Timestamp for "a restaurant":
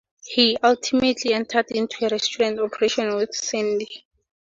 2.07-2.57